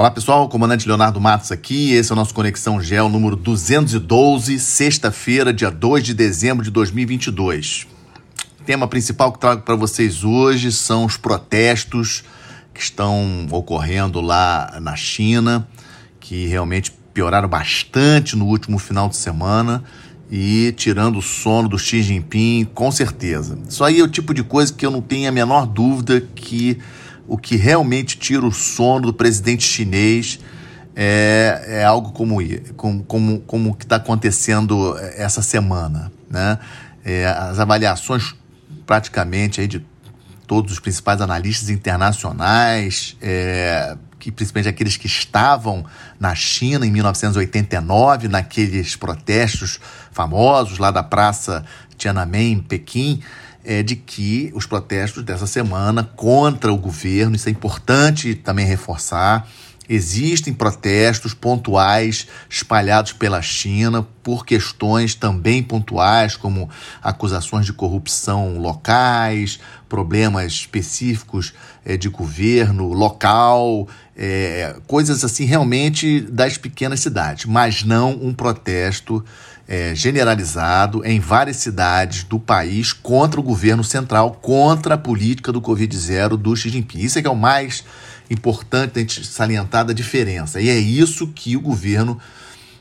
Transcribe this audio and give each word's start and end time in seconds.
Olá 0.00 0.10
pessoal, 0.10 0.48
comandante 0.48 0.88
Leonardo 0.88 1.20
Matos 1.20 1.52
aqui. 1.52 1.92
Esse 1.92 2.10
é 2.10 2.14
o 2.14 2.16
nosso 2.16 2.32
Conexão 2.32 2.82
Gel 2.82 3.06
número 3.10 3.36
212, 3.36 4.58
sexta-feira, 4.58 5.52
dia 5.52 5.70
2 5.70 6.02
de 6.02 6.14
dezembro 6.14 6.64
de 6.64 6.70
2022. 6.70 7.86
O 8.58 8.64
tema 8.64 8.88
principal 8.88 9.30
que 9.30 9.38
trago 9.38 9.60
para 9.60 9.76
vocês 9.76 10.24
hoje 10.24 10.72
são 10.72 11.04
os 11.04 11.18
protestos 11.18 12.24
que 12.72 12.80
estão 12.80 13.46
ocorrendo 13.50 14.22
lá 14.22 14.78
na 14.80 14.96
China, 14.96 15.68
que 16.18 16.46
realmente 16.46 16.92
pioraram 17.12 17.46
bastante 17.46 18.34
no 18.34 18.46
último 18.46 18.78
final 18.78 19.06
de 19.06 19.18
semana 19.18 19.84
e 20.30 20.72
tirando 20.78 21.18
o 21.18 21.22
sono 21.22 21.68
do 21.68 21.78
Xi 21.78 22.02
Jinping, 22.02 22.70
com 22.72 22.90
certeza. 22.90 23.58
Isso 23.68 23.84
aí 23.84 24.00
é 24.00 24.02
o 24.02 24.08
tipo 24.08 24.32
de 24.32 24.42
coisa 24.42 24.72
que 24.72 24.86
eu 24.86 24.90
não 24.90 25.02
tenho 25.02 25.28
a 25.28 25.32
menor 25.32 25.66
dúvida 25.66 26.22
que 26.34 26.78
o 27.30 27.38
que 27.38 27.54
realmente 27.54 28.18
tira 28.18 28.44
o 28.44 28.50
sono 28.50 29.06
do 29.06 29.12
presidente 29.12 29.62
chinês 29.62 30.40
é, 30.96 31.64
é 31.64 31.84
algo 31.84 32.10
como, 32.10 32.38
como, 33.06 33.38
como, 33.38 33.76
que 33.76 33.84
está 33.84 33.96
acontecendo 33.96 34.98
essa 35.14 35.40
semana. 35.40 36.10
Né? 36.28 36.58
É, 37.04 37.26
as 37.26 37.60
avaliações 37.60 38.34
praticamente 38.84 39.60
aí 39.60 39.68
de 39.68 39.86
todos 40.44 40.72
os 40.72 40.80
principais 40.80 41.20
analistas 41.20 41.70
internacionais, 41.70 43.16
é, 43.22 43.96
que 44.18 44.32
principalmente 44.32 44.68
aqueles 44.68 44.96
que 44.96 45.06
estavam 45.06 45.86
na 46.18 46.34
China 46.34 46.84
em 46.84 46.90
1989, 46.90 48.26
naqueles 48.26 48.96
protestos 48.96 49.78
famosos 50.10 50.78
lá 50.78 50.90
da 50.90 51.04
Praça 51.04 51.64
Tiananmen, 51.96 52.54
em 52.54 52.58
Pequim, 52.58 53.22
é 53.64 53.82
de 53.82 53.96
que 53.96 54.50
os 54.54 54.66
protestos 54.66 55.22
dessa 55.22 55.46
semana 55.46 56.02
contra 56.16 56.72
o 56.72 56.76
governo, 56.76 57.36
isso 57.36 57.48
é 57.48 57.52
importante 57.52 58.34
também 58.34 58.66
reforçar, 58.66 59.48
existem 59.90 60.54
protestos 60.54 61.34
pontuais 61.34 62.28
espalhados 62.48 63.12
pela 63.12 63.42
China 63.42 64.06
por 64.22 64.46
questões 64.46 65.16
também 65.16 65.64
pontuais, 65.64 66.36
como 66.36 66.70
acusações 67.02 67.66
de 67.66 67.72
corrupção 67.72 68.56
locais, 68.56 69.58
problemas 69.88 70.52
específicos 70.52 71.52
é, 71.84 71.96
de 71.96 72.08
governo 72.08 72.92
local, 72.92 73.88
é, 74.16 74.76
coisas 74.86 75.24
assim 75.24 75.44
realmente 75.44 76.20
das 76.20 76.56
pequenas 76.56 77.00
cidades, 77.00 77.46
mas 77.46 77.82
não 77.82 78.12
um 78.12 78.32
protesto 78.32 79.24
é, 79.70 79.94
generalizado 79.94 81.06
em 81.06 81.20
várias 81.20 81.58
cidades 81.58 82.24
do 82.24 82.40
país 82.40 82.92
contra 82.92 83.38
o 83.38 83.42
governo 83.42 83.84
central, 83.84 84.32
contra 84.32 84.96
a 84.96 84.98
política 84.98 85.52
do 85.52 85.62
Covid-0 85.62 86.36
do 86.36 86.56
Xi 86.56 86.70
Jinping. 86.70 86.98
Isso 86.98 87.20
é 87.20 87.22
que 87.22 87.28
é 87.28 87.30
o 87.30 87.36
mais 87.36 87.84
importante 88.28 88.98
a 88.98 89.00
gente 89.00 89.24
salientar 89.24 89.84
da 89.84 89.92
diferença. 89.92 90.60
E 90.60 90.68
é 90.68 90.76
isso 90.76 91.28
que 91.28 91.56
o 91.56 91.60
governo 91.60 92.18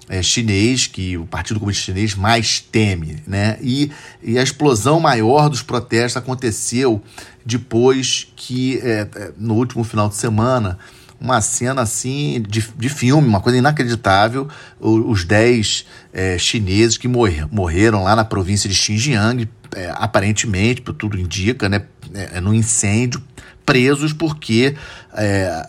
é, 0.09 0.23
chinês, 0.23 0.87
que 0.87 1.15
o 1.15 1.27
Partido 1.27 1.59
Comunista 1.59 1.85
Chinês 1.85 2.15
mais 2.15 2.59
teme. 2.59 3.21
Né? 3.27 3.59
E, 3.61 3.91
e 4.23 4.39
a 4.39 4.41
explosão 4.41 4.99
maior 4.99 5.47
dos 5.47 5.61
protestos 5.61 6.17
aconteceu 6.17 7.03
depois 7.45 8.33
que, 8.35 8.79
é, 8.79 9.07
é 9.15 9.31
no 9.37 9.53
último 9.53 9.83
final 9.83 10.09
de 10.09 10.15
semana, 10.15 10.79
uma 11.19 11.41
cena 11.41 11.81
assim 11.81 12.43
de, 12.47 12.65
de 12.77 12.89
filme, 12.89 13.27
uma 13.27 13.41
coisa 13.41 13.57
inacreditável. 13.57 14.47
os 14.79 15.23
10 15.25 15.85
é, 16.13 16.37
chineses 16.37 16.97
que 16.97 17.07
morrer, 17.07 17.45
morreram 17.51 18.03
lá 18.03 18.15
na 18.15 18.23
província 18.23 18.69
de 18.69 18.75
Xinjiang, 18.75 19.47
é, 19.75 19.91
aparentemente, 19.95 20.81
tudo 20.81 21.19
indica, 21.19 21.67
né, 21.67 21.83
é, 22.13 22.37
é 22.37 22.41
no 22.41 22.53
incêndio, 22.53 23.21
presos 23.65 24.13
porque 24.13 24.75
é, 25.13 25.67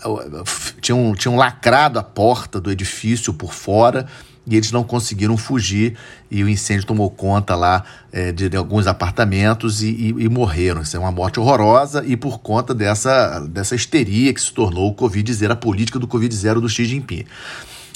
tinham, 0.81 1.15
tinham 1.15 1.37
lacrado 1.37 1.99
a 1.99 2.03
porta 2.03 2.61
do 2.61 2.71
edifício 2.71 3.35
por 3.35 3.53
fora 3.53 4.07
e 4.47 4.57
eles 4.57 4.73
não 4.73 4.83
conseguiram 4.83 5.37
fugir 5.37 5.97
e 6.31 6.43
o 6.43 6.49
incêndio 6.49 6.87
tomou 6.87 7.11
conta 7.11 7.55
lá 7.55 7.85
é, 8.13 8.33
de, 8.33 8.49
de, 8.49 8.57
alguns 8.57 8.87
apartamentos 8.87 9.83
e, 9.83 9.89
e, 9.89 10.09
e, 10.09 10.29
morreram. 10.29 10.83
Isso 10.83 10.97
é 10.97 11.01
uma 11.01 11.13
morte 11.13 11.39
horrorosa 11.39 12.05
e 12.07 12.17
por 12.17 12.39
conta 12.39 12.75
dessa, 12.75 13.41
dessa 13.41 13.75
histeria 13.75 14.33
que 14.33 14.41
se 14.41 14.53
tornou 14.53 14.91
o 14.91 14.95
Covid-0, 14.95 15.51
a 15.51 15.57
política 15.57 15.99
do 15.99 16.09
Covid-0 16.09 16.61
do 16.61 16.69
Xi 16.69 16.85
Jinping. 16.85 17.25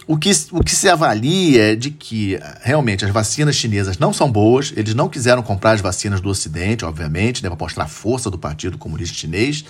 O 0.06 0.18
que, 0.18 0.30
o 0.52 0.62
que 0.62 0.76
se 0.76 0.86
avalia 0.86 1.72
é 1.72 1.74
de 1.74 1.90
que 1.90 2.38
realmente 2.60 3.06
as 3.06 3.10
vacinas 3.10 3.56
chinesas 3.56 3.96
não 3.96 4.12
são 4.12 4.30
boas, 4.30 4.70
eles 4.76 4.94
não 4.94 5.08
quiseram 5.08 5.42
comprar 5.42 5.72
as 5.72 5.80
vacinas 5.80 6.20
do 6.20 6.28
Ocidente, 6.28 6.84
obviamente, 6.84 7.42
né, 7.42 7.48
para 7.48 7.58
mostrar 7.58 7.84
a 7.84 7.88
força 7.88 8.30
do 8.30 8.38
Partido 8.38 8.76
Comunista 8.76 9.16
Chinês. 9.16 9.64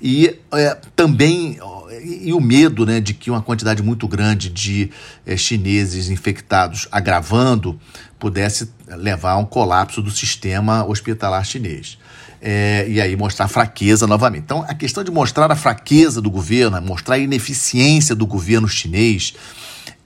E 0.00 0.38
é, 0.52 0.76
também 0.94 1.58
e 2.02 2.32
o 2.32 2.40
medo 2.40 2.86
né, 2.86 3.00
de 3.00 3.14
que 3.14 3.30
uma 3.30 3.42
quantidade 3.42 3.82
muito 3.82 4.06
grande 4.06 4.48
de 4.48 4.90
é, 5.26 5.36
chineses 5.36 6.08
infectados 6.08 6.86
agravando 6.90 7.78
pudesse 8.18 8.70
levar 8.88 9.32
a 9.32 9.36
um 9.38 9.44
colapso 9.44 10.02
do 10.02 10.10
sistema 10.10 10.84
hospitalar 10.84 11.44
chinês. 11.44 11.98
É, 12.40 12.86
e 12.88 13.00
aí 13.00 13.16
mostrar 13.16 13.48
fraqueza 13.48 14.06
novamente. 14.06 14.44
Então, 14.44 14.64
a 14.68 14.74
questão 14.74 15.02
de 15.02 15.10
mostrar 15.10 15.50
a 15.50 15.56
fraqueza 15.56 16.20
do 16.20 16.30
governo, 16.30 16.80
mostrar 16.80 17.16
a 17.16 17.18
ineficiência 17.18 18.14
do 18.14 18.26
governo 18.26 18.68
chinês, 18.68 19.34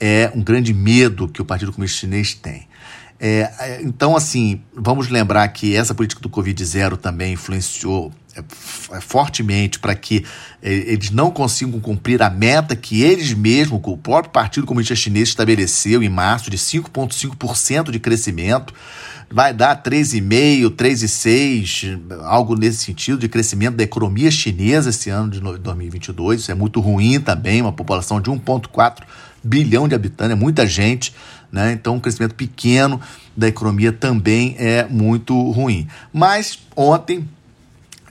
é 0.00 0.30
um 0.34 0.42
grande 0.42 0.72
medo 0.72 1.28
que 1.28 1.42
o 1.42 1.44
Partido 1.44 1.72
Comunista 1.72 2.00
Chinês 2.00 2.34
tem. 2.34 2.66
É, 3.24 3.52
é 3.60 3.82
então, 3.82 4.16
assim, 4.16 4.60
vamos 4.74 5.08
lembrar 5.08 5.46
que 5.48 5.76
essa 5.76 5.94
política 5.94 6.20
do 6.20 6.28
Covid-0 6.28 6.96
também 6.96 7.34
influenciou 7.34 8.12
é, 8.34 8.40
é, 8.40 9.00
fortemente 9.00 9.78
para 9.78 9.94
que 9.94 10.24
eles 10.60 11.10
não 11.10 11.30
consigam 11.30 11.78
cumprir 11.78 12.20
a 12.20 12.28
meta 12.28 12.74
que 12.74 13.02
eles 13.02 13.32
mesmos, 13.32 13.80
o 13.84 13.96
próprio 13.96 14.32
Partido 14.32 14.66
Comunista 14.66 14.96
Chinês 14.96 15.28
estabeleceu 15.28 16.02
em 16.02 16.08
março 16.08 16.50
de 16.50 16.58
5,5% 16.58 17.92
de 17.92 18.00
crescimento. 18.00 18.74
Vai 19.30 19.54
dar 19.54 19.82
3,5%, 19.82 20.70
3,6%, 20.70 22.20
algo 22.24 22.54
nesse 22.54 22.78
sentido 22.78 23.18
de 23.18 23.28
crescimento 23.28 23.76
da 23.76 23.84
economia 23.84 24.30
chinesa 24.30 24.90
esse 24.90 25.10
ano 25.10 25.30
de 25.30 25.40
2022. 25.40 26.40
Isso 26.40 26.50
é 26.50 26.54
muito 26.54 26.80
ruim 26.80 27.20
também, 27.20 27.62
uma 27.62 27.72
população 27.72 28.20
de 28.20 28.30
1,4 28.30 29.04
bilhão 29.42 29.88
de 29.88 29.94
habitantes, 29.94 30.32
é 30.32 30.38
muita 30.38 30.66
gente, 30.66 31.14
né? 31.52 31.72
Então, 31.72 31.96
um 31.96 32.00
crescimento 32.00 32.34
pequeno 32.34 32.98
da 33.36 33.46
economia 33.46 33.92
também 33.92 34.56
é 34.58 34.84
muito 34.88 35.50
ruim. 35.50 35.86
Mas 36.12 36.58
ontem 36.74 37.28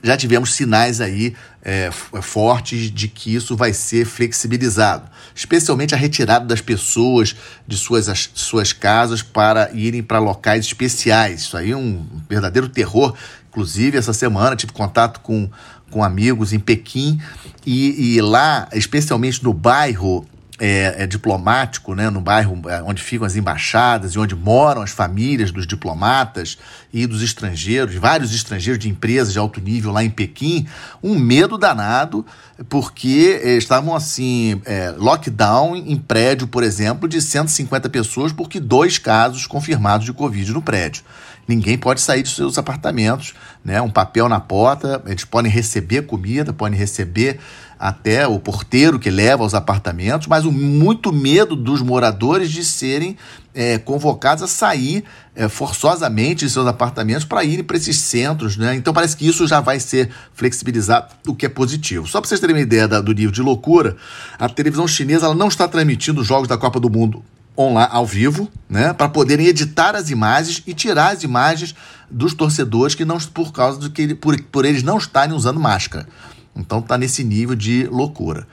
já 0.02 0.16
tivemos 0.16 0.54
sinais 0.54 1.00
aí 1.00 1.34
é, 1.62 1.90
fortes 2.20 2.90
de 2.90 3.06
que 3.06 3.34
isso 3.34 3.56
vai 3.56 3.72
ser 3.72 4.04
flexibilizado, 4.04 5.08
especialmente 5.34 5.94
a 5.94 5.98
retirada 5.98 6.44
das 6.44 6.60
pessoas 6.60 7.36
de 7.66 7.76
suas, 7.76 8.08
as, 8.08 8.30
suas 8.34 8.72
casas 8.72 9.22
para 9.22 9.70
irem 9.72 10.02
para 10.02 10.18
locais 10.18 10.64
especiais. 10.64 11.42
Isso 11.42 11.56
aí 11.56 11.70
é 11.70 11.76
um 11.76 12.04
verdadeiro 12.28 12.68
terror. 12.68 13.14
Inclusive, 13.48 13.98
essa 13.98 14.12
semana 14.12 14.56
tive 14.56 14.72
contato 14.72 15.20
com, 15.20 15.48
com 15.90 16.02
amigos 16.02 16.52
em 16.52 16.58
Pequim 16.58 17.20
e, 17.64 18.16
e 18.16 18.20
lá, 18.20 18.68
especialmente 18.72 19.44
no 19.44 19.52
bairro 19.52 20.26
é, 20.64 20.94
é, 21.02 21.06
diplomático, 21.08 21.92
né, 21.92 22.08
no 22.08 22.20
bairro 22.20 22.56
é, 22.70 22.80
onde 22.82 23.02
ficam 23.02 23.26
as 23.26 23.34
embaixadas 23.34 24.12
e 24.12 24.18
onde 24.20 24.36
moram 24.36 24.80
as 24.80 24.92
famílias 24.92 25.50
dos 25.50 25.66
diplomatas 25.66 26.56
e 26.92 27.04
dos 27.04 27.20
estrangeiros, 27.20 27.96
vários 27.96 28.32
estrangeiros 28.32 28.80
de 28.80 28.88
empresas 28.88 29.32
de 29.32 29.40
alto 29.40 29.60
nível 29.60 29.90
lá 29.90 30.04
em 30.04 30.10
Pequim, 30.10 30.68
um 31.02 31.18
medo 31.18 31.58
danado, 31.58 32.24
porque 32.68 33.40
é, 33.42 33.56
estavam 33.56 33.92
assim, 33.92 34.62
é, 34.64 34.94
lockdown 34.96 35.74
em 35.74 35.96
prédio, 35.96 36.46
por 36.46 36.62
exemplo, 36.62 37.08
de 37.08 37.20
150 37.20 37.88
pessoas, 37.88 38.30
porque 38.30 38.60
dois 38.60 38.98
casos 38.98 39.48
confirmados 39.48 40.06
de 40.06 40.12
Covid 40.12 40.52
no 40.52 40.62
prédio. 40.62 41.02
Ninguém 41.48 41.76
pode 41.76 42.00
sair 42.00 42.22
dos 42.22 42.36
seus 42.36 42.56
apartamentos, 42.56 43.34
né? 43.64 43.82
Um 43.82 43.90
papel 43.90 44.28
na 44.28 44.38
porta, 44.38 45.02
eles 45.06 45.24
podem 45.24 45.50
receber 45.50 46.02
comida, 46.02 46.52
podem 46.52 46.78
receber 46.78 47.40
até 47.82 48.28
o 48.28 48.38
porteiro 48.38 48.96
que 48.96 49.10
leva 49.10 49.42
aos 49.42 49.54
apartamentos, 49.54 50.28
mas 50.28 50.44
o 50.44 50.52
muito 50.52 51.12
medo 51.12 51.56
dos 51.56 51.82
moradores 51.82 52.48
de 52.48 52.64
serem 52.64 53.16
é, 53.52 53.76
convocados 53.76 54.44
a 54.44 54.46
sair 54.46 55.02
é, 55.34 55.48
forçosamente 55.48 56.44
de 56.44 56.52
seus 56.52 56.64
apartamentos 56.68 57.24
para 57.24 57.42
irem 57.42 57.64
para 57.64 57.76
esses 57.76 57.98
centros. 57.98 58.56
Né? 58.56 58.76
Então 58.76 58.94
parece 58.94 59.16
que 59.16 59.26
isso 59.26 59.48
já 59.48 59.58
vai 59.58 59.80
ser 59.80 60.10
flexibilizado, 60.32 61.12
o 61.26 61.34
que 61.34 61.44
é 61.44 61.48
positivo. 61.48 62.06
Só 62.06 62.20
para 62.20 62.28
vocês 62.28 62.38
terem 62.38 62.54
uma 62.54 62.62
ideia 62.62 62.86
da, 62.86 63.00
do 63.00 63.12
nível 63.12 63.32
de 63.32 63.42
loucura, 63.42 63.96
a 64.38 64.48
televisão 64.48 64.86
chinesa 64.86 65.26
ela 65.26 65.34
não 65.34 65.48
está 65.48 65.66
transmitindo 65.66 66.20
os 66.20 66.26
jogos 66.28 66.46
da 66.46 66.56
Copa 66.56 66.78
do 66.78 66.88
Mundo 66.88 67.20
online, 67.58 67.90
ao 67.92 68.06
vivo, 68.06 68.48
né, 68.68 68.92
para 68.92 69.08
poderem 69.08 69.46
editar 69.46 69.96
as 69.96 70.08
imagens 70.08 70.62
e 70.68 70.72
tirar 70.72 71.12
as 71.12 71.24
imagens 71.24 71.74
dos 72.08 72.32
torcedores 72.32 72.94
que 72.94 73.04
não 73.04 73.18
por 73.18 73.52
causa 73.52 73.80
do 73.80 73.90
que 73.90 74.14
por, 74.14 74.40
por 74.44 74.64
eles 74.64 74.84
não 74.84 74.98
estarem 74.98 75.34
usando 75.34 75.58
máscara. 75.58 76.06
Então 76.54 76.80
está 76.80 76.98
nesse 76.98 77.24
nível 77.24 77.54
de 77.54 77.86
loucura. 77.86 78.46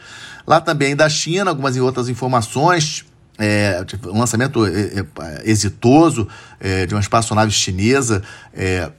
Lá 0.47 0.59
também 0.59 0.95
da 0.95 1.09
China, 1.09 1.51
algumas 1.51 1.75
outras 1.77 2.09
informações. 2.09 3.05
É, 3.37 3.85
tipo, 3.85 4.09
um 4.09 4.19
lançamento 4.19 4.65
é, 4.65 4.99
é, 4.99 5.05
exitoso 5.45 6.27
é, 6.59 6.85
de 6.85 6.93
uma 6.93 6.99
espaçonave 6.99 7.51
chinesa, 7.51 8.21
é, 8.53 8.91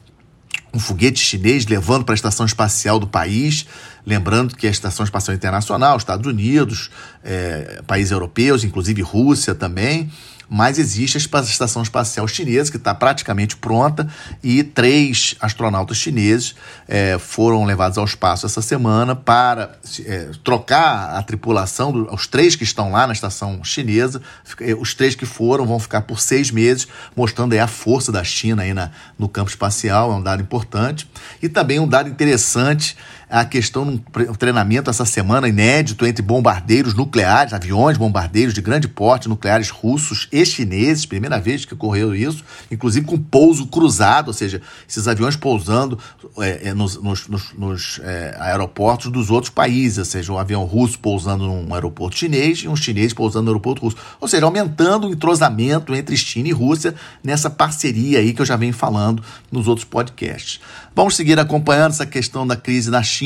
um 0.73 0.79
foguete 0.79 1.19
chinês 1.19 1.67
levando 1.67 2.05
para 2.05 2.14
a 2.14 2.17
estação 2.17 2.47
espacial 2.47 2.99
do 2.99 3.06
país. 3.06 3.67
Lembrando 4.06 4.56
que 4.56 4.67
a 4.67 4.70
Estação 4.70 5.05
Espacial 5.05 5.35
Internacional, 5.35 5.97
Estados 5.97 6.26
Unidos, 6.26 6.91
é, 7.23 7.82
países 7.87 8.12
europeus, 8.12 8.64
inclusive 8.64 9.02
Rússia 9.02 9.55
também, 9.55 10.11
mas 10.50 10.81
existe 10.81 11.17
a 11.17 11.41
estação 11.41 11.81
espacial 11.81 12.26
chinesa 12.26 12.73
que 12.73 12.76
está 12.76 12.93
praticamente 12.93 13.56
pronta 13.56 14.08
e 14.43 14.64
três 14.64 15.37
astronautas 15.41 15.97
chineses 15.97 16.56
é, 16.88 17.17
foram 17.19 17.64
levados 17.64 17.97
ao 17.97 18.05
espaço 18.05 18.47
essa 18.47 18.61
semana 18.61 19.14
para 19.14 19.79
é, 20.05 20.31
trocar 20.43 21.17
a 21.17 21.23
tripulação, 21.23 22.08
os 22.11 22.26
três 22.26 22.56
que 22.56 22.64
estão 22.64 22.91
lá 22.91 23.06
na 23.06 23.12
estação 23.12 23.62
chinesa, 23.62 24.20
é, 24.61 24.75
os 24.75 24.93
três 24.93 25.14
que 25.14 25.25
foram 25.25 25.64
vão 25.64 25.79
ficar 25.79 26.02
por 26.02 26.19
seis 26.20 26.50
meses, 26.50 26.88
mostrando 27.14 27.55
a 27.55 27.67
força 27.69 28.11
da 28.11 28.25
China 28.25 28.62
aí 28.62 28.75
na, 28.75 28.91
no 29.17 29.29
campo 29.29 29.50
espacial, 29.50 30.11
é 30.11 30.14
um 30.17 30.23
dado 30.23 30.43
importante. 30.43 31.08
E 31.41 31.49
também 31.49 31.79
um 31.79 31.87
dado 31.87 32.08
interessante 32.08 32.97
a 33.30 33.44
questão 33.44 33.86
de 33.86 34.02
um 34.28 34.34
treinamento 34.34 34.90
essa 34.90 35.04
semana 35.04 35.48
inédito 35.48 36.04
entre 36.04 36.20
bombardeiros 36.20 36.94
nucleares, 36.94 37.52
aviões 37.52 37.96
bombardeiros 37.96 38.52
de 38.52 38.60
grande 38.60 38.88
porte 38.88 39.28
nucleares 39.28 39.70
russos 39.70 40.26
e 40.32 40.44
chineses, 40.44 41.06
primeira 41.06 41.38
vez 41.38 41.64
que 41.64 41.72
ocorreu 41.72 42.12
isso, 42.12 42.44
inclusive 42.70 43.06
com 43.06 43.16
pouso 43.16 43.66
cruzado, 43.68 44.28
ou 44.28 44.34
seja, 44.34 44.60
esses 44.88 45.06
aviões 45.06 45.36
pousando 45.36 45.96
é, 46.38 46.68
é 46.68 46.74
nos, 46.74 47.00
nos, 47.00 47.28
nos, 47.28 47.52
nos 47.56 48.00
é, 48.02 48.36
aeroportos 48.40 49.12
dos 49.12 49.30
outros 49.30 49.50
países, 49.50 49.98
ou 49.98 50.04
seja, 50.04 50.32
um 50.32 50.38
avião 50.38 50.64
russo 50.64 50.98
pousando 50.98 51.46
num 51.46 51.72
aeroporto 51.72 52.16
chinês 52.16 52.58
e 52.58 52.68
um 52.68 52.74
chinês 52.74 53.12
pousando 53.12 53.44
no 53.44 53.50
aeroporto 53.52 53.82
russo, 53.82 53.96
ou 54.20 54.26
seja, 54.26 54.44
aumentando 54.44 55.06
o 55.06 55.12
entrosamento 55.12 55.94
entre 55.94 56.16
China 56.16 56.48
e 56.48 56.52
Rússia 56.52 56.96
nessa 57.22 57.48
parceria 57.48 58.18
aí 58.18 58.32
que 58.32 58.42
eu 58.42 58.46
já 58.46 58.56
venho 58.56 58.74
falando 58.74 59.22
nos 59.52 59.68
outros 59.68 59.84
podcasts. 59.84 60.60
Vamos 60.94 61.14
seguir 61.14 61.38
acompanhando 61.38 61.92
essa 61.92 62.06
questão 62.06 62.44
da 62.44 62.56
crise 62.56 62.90
na 62.90 63.02
China. 63.02 63.19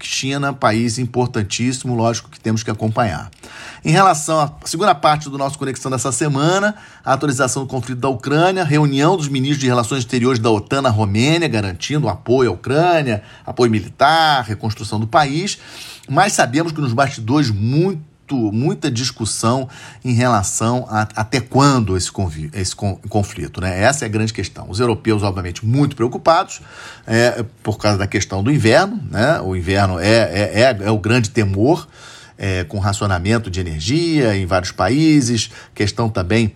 China, 0.00 0.52
país 0.52 0.98
importantíssimo, 0.98 1.94
lógico 1.94 2.28
que 2.28 2.38
temos 2.38 2.62
que 2.62 2.70
acompanhar. 2.70 3.30
Em 3.82 3.90
relação 3.90 4.38
à 4.38 4.52
segunda 4.66 4.94
parte 4.94 5.30
do 5.30 5.38
nosso 5.38 5.58
Conexão 5.58 5.90
dessa 5.90 6.12
semana, 6.12 6.74
a 7.04 7.14
atualização 7.14 7.62
do 7.62 7.68
conflito 7.68 8.00
da 8.00 8.08
Ucrânia, 8.08 8.64
reunião 8.64 9.16
dos 9.16 9.28
ministros 9.28 9.60
de 9.60 9.66
Relações 9.66 10.00
Exteriores 10.00 10.38
da 10.38 10.50
OTAN 10.50 10.82
na 10.82 10.90
Romênia, 10.90 11.48
garantindo 11.48 12.08
apoio 12.08 12.50
à 12.50 12.52
Ucrânia, 12.52 13.22
apoio 13.46 13.70
militar, 13.70 14.44
reconstrução 14.44 15.00
do 15.00 15.06
país. 15.06 15.58
Mas 16.08 16.34
sabemos 16.34 16.72
que 16.72 16.80
nos 16.80 16.92
bastidores 16.92 17.50
muito 17.50 18.09
muito, 18.30 18.52
muita 18.52 18.90
discussão 18.90 19.68
em 20.04 20.12
relação 20.12 20.86
a 20.88 21.08
até 21.16 21.40
quando 21.40 21.96
esse, 21.96 22.10
esse 22.52 22.76
conflito. 22.76 23.60
Né? 23.60 23.82
Essa 23.82 24.04
é 24.04 24.06
a 24.06 24.08
grande 24.08 24.32
questão. 24.32 24.66
Os 24.68 24.78
europeus, 24.78 25.22
obviamente, 25.22 25.64
muito 25.66 25.96
preocupados 25.96 26.60
é, 27.06 27.44
por 27.62 27.78
causa 27.78 27.98
da 27.98 28.06
questão 28.06 28.42
do 28.42 28.50
inverno. 28.50 29.00
Né? 29.10 29.40
O 29.40 29.56
inverno 29.56 29.98
é, 29.98 30.06
é, 30.06 30.60
é, 30.62 30.78
é 30.82 30.90
o 30.90 30.98
grande 30.98 31.30
temor. 31.30 31.88
É, 32.42 32.64
com 32.64 32.78
racionamento 32.78 33.50
de 33.50 33.60
energia 33.60 34.34
em 34.34 34.46
vários 34.46 34.72
países, 34.72 35.50
questão 35.74 36.08
também 36.08 36.54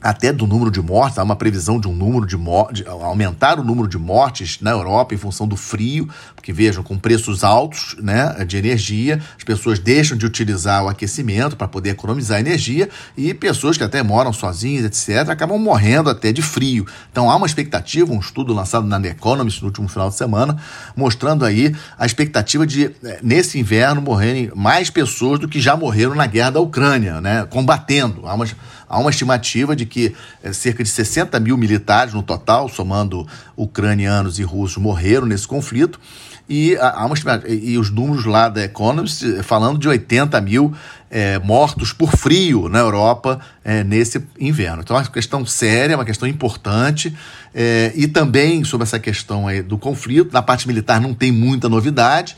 até 0.00 0.32
do 0.32 0.46
número 0.46 0.70
de 0.70 0.80
mortes, 0.80 1.18
há 1.18 1.22
uma 1.22 1.36
previsão 1.36 1.80
de 1.80 1.88
um 1.88 1.94
número 1.94 2.26
de 2.26 2.36
mortes, 2.36 2.86
aumentar 2.86 3.58
o 3.58 3.64
número 3.64 3.88
de 3.88 3.98
mortes 3.98 4.58
na 4.60 4.70
Europa 4.70 5.14
em 5.14 5.18
função 5.18 5.46
do 5.46 5.56
frio, 5.56 6.08
porque 6.34 6.52
vejam, 6.52 6.82
com 6.82 6.96
preços 6.96 7.42
altos 7.42 7.96
né, 8.00 8.44
de 8.46 8.56
energia, 8.56 9.20
as 9.36 9.44
pessoas 9.44 9.78
deixam 9.78 10.16
de 10.16 10.24
utilizar 10.24 10.84
o 10.84 10.88
aquecimento 10.88 11.56
para 11.56 11.66
poder 11.66 11.90
economizar 11.90 12.38
energia 12.38 12.88
e 13.16 13.34
pessoas 13.34 13.76
que 13.76 13.82
até 13.82 14.02
moram 14.02 14.32
sozinhas, 14.32 14.84
etc., 14.84 15.28
acabam 15.30 15.58
morrendo 15.58 16.08
até 16.08 16.32
de 16.32 16.42
frio. 16.42 16.86
Então 17.10 17.30
há 17.30 17.36
uma 17.36 17.46
expectativa, 17.46 18.12
um 18.12 18.20
estudo 18.20 18.54
lançado 18.54 18.86
na 18.86 19.00
The 19.00 19.08
Economist 19.08 19.60
no 19.60 19.68
último 19.68 19.88
final 19.88 20.08
de 20.08 20.14
semana, 20.14 20.56
mostrando 20.96 21.44
aí 21.44 21.74
a 21.98 22.06
expectativa 22.06 22.66
de, 22.66 22.86
eh, 23.04 23.18
nesse 23.22 23.58
inverno, 23.58 24.00
morrerem 24.00 24.50
mais 24.54 24.90
pessoas 24.90 25.40
do 25.40 25.48
que 25.48 25.60
já 25.60 25.76
morreram 25.76 26.14
na 26.14 26.26
guerra 26.26 26.50
da 26.50 26.60
Ucrânia, 26.60 27.20
né, 27.20 27.44
combatendo. 27.50 28.26
Há 28.26 28.34
uma 28.34 28.46
Há 28.88 28.98
uma 28.98 29.10
estimativa 29.10 29.76
de 29.76 29.84
que 29.84 30.14
é, 30.42 30.52
cerca 30.52 30.82
de 30.82 30.88
60 30.88 31.38
mil 31.40 31.56
militares 31.56 32.14
no 32.14 32.22
total, 32.22 32.68
somando 32.68 33.26
ucranianos 33.56 34.38
e 34.38 34.42
russos, 34.42 34.78
morreram 34.78 35.26
nesse 35.26 35.46
conflito. 35.46 36.00
E, 36.48 36.74
há 36.78 37.04
uma, 37.04 37.14
e 37.46 37.76
os 37.76 37.90
números 37.90 38.24
lá 38.24 38.48
da 38.48 38.64
Economist 38.64 39.22
eh, 39.22 39.42
falando 39.42 39.78
de 39.78 39.86
80 39.86 40.40
mil 40.40 40.72
é, 41.10 41.38
mortos 41.40 41.92
por 41.92 42.10
frio 42.16 42.70
na 42.70 42.78
Europa 42.78 43.38
é, 43.62 43.84
nesse 43.84 44.24
inverno. 44.40 44.80
Então 44.80 44.96
é 44.96 45.00
uma 45.00 45.06
questão 45.06 45.44
séria, 45.44 45.94
uma 45.94 46.06
questão 46.06 46.26
importante. 46.26 47.14
É, 47.54 47.92
e 47.94 48.08
também 48.08 48.64
sobre 48.64 48.84
essa 48.84 48.98
questão 48.98 49.46
aí 49.46 49.60
do 49.60 49.76
conflito, 49.76 50.32
na 50.32 50.40
parte 50.40 50.66
militar 50.66 50.98
não 50.98 51.12
tem 51.12 51.30
muita 51.30 51.68
novidade. 51.68 52.34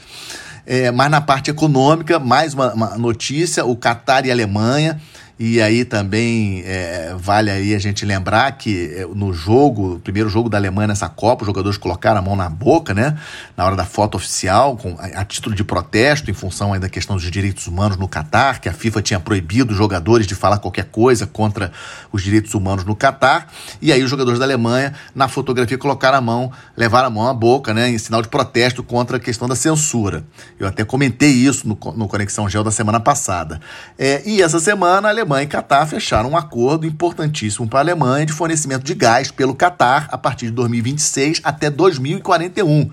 Mas 0.94 1.10
na 1.10 1.20
parte 1.20 1.50
econômica, 1.50 2.20
mais 2.20 2.54
uma, 2.54 2.72
uma 2.72 2.98
notícia: 2.98 3.64
o 3.64 3.74
Catar 3.74 4.24
e 4.24 4.30
a 4.30 4.32
Alemanha 4.32 5.00
e 5.42 5.58
aí 5.62 5.86
também 5.86 6.62
é, 6.66 7.16
vale 7.18 7.50
aí 7.50 7.74
a 7.74 7.78
gente 7.78 8.04
lembrar 8.04 8.52
que 8.58 8.92
é, 8.94 9.06
no 9.06 9.32
jogo, 9.32 9.98
primeiro 10.04 10.28
jogo 10.28 10.50
da 10.50 10.58
Alemanha 10.58 10.88
nessa 10.88 11.08
Copa, 11.08 11.44
os 11.44 11.46
jogadores 11.46 11.78
colocaram 11.78 12.18
a 12.18 12.22
mão 12.22 12.36
na 12.36 12.50
boca, 12.50 12.92
né? 12.92 13.16
Na 13.56 13.64
hora 13.64 13.74
da 13.74 13.86
foto 13.86 14.16
oficial, 14.16 14.76
com, 14.76 14.96
a, 14.98 15.06
a 15.22 15.24
título 15.24 15.54
de 15.56 15.64
protesto, 15.64 16.30
em 16.30 16.34
função 16.34 16.74
aí 16.74 16.78
da 16.78 16.90
questão 16.90 17.16
dos 17.16 17.24
direitos 17.30 17.66
humanos 17.66 17.96
no 17.96 18.06
Catar, 18.06 18.60
que 18.60 18.68
a 18.68 18.72
FIFA 18.74 19.00
tinha 19.00 19.18
proibido 19.18 19.72
os 19.72 19.78
jogadores 19.78 20.26
de 20.26 20.34
falar 20.34 20.58
qualquer 20.58 20.84
coisa 20.84 21.26
contra 21.26 21.72
os 22.12 22.22
direitos 22.22 22.52
humanos 22.52 22.84
no 22.84 22.94
Catar. 22.94 23.50
E 23.80 23.94
aí 23.94 24.02
os 24.02 24.10
jogadores 24.10 24.38
da 24.38 24.44
Alemanha, 24.44 24.92
na 25.14 25.26
fotografia, 25.26 25.78
colocaram 25.78 26.18
a 26.18 26.20
mão, 26.20 26.52
levaram 26.76 27.06
a 27.06 27.10
mão 27.10 27.26
à 27.26 27.32
boca, 27.32 27.72
né? 27.72 27.88
Em 27.88 27.96
sinal 27.96 28.20
de 28.20 28.28
protesto 28.28 28.82
contra 28.82 29.16
a 29.16 29.20
questão 29.20 29.48
da 29.48 29.56
censura. 29.56 30.22
Eu 30.58 30.68
até 30.68 30.84
comentei 30.84 31.32
isso 31.32 31.66
no, 31.66 31.78
no 31.96 32.06
Conexão 32.06 32.46
Gel 32.46 32.62
da 32.62 32.70
semana 32.70 33.00
passada. 33.00 33.58
É, 33.98 34.20
e 34.26 34.42
essa 34.42 34.60
semana 34.60 35.08
a 35.08 35.10
Alemanha 35.10 35.29
Alemanha 35.30 35.44
e 35.44 35.46
Catar 35.46 35.86
fecharam 35.86 36.30
um 36.30 36.36
acordo 36.36 36.84
importantíssimo 36.84 37.68
para 37.68 37.78
a 37.78 37.82
Alemanha 37.82 38.26
de 38.26 38.32
fornecimento 38.32 38.82
de 38.82 38.94
gás 38.94 39.30
pelo 39.30 39.54
Catar 39.54 40.08
a 40.10 40.18
partir 40.18 40.46
de 40.46 40.52
2026 40.52 41.40
até 41.44 41.70
2041 41.70 42.90